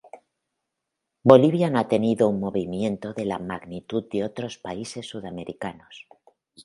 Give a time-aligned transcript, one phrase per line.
[1.31, 6.07] Bolivia no ha tenido un movimiento de la magnitud de otros países sudamericanos.